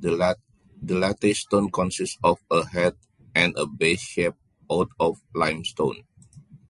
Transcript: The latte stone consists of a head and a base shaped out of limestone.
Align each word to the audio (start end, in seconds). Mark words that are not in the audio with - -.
The 0.00 0.36
latte 0.96 1.32
stone 1.32 1.70
consists 1.70 2.18
of 2.24 2.38
a 2.50 2.66
head 2.66 2.96
and 3.36 3.54
a 3.56 3.66
base 3.68 4.00
shaped 4.00 4.40
out 4.68 4.88
of 4.98 5.22
limestone. 5.32 6.02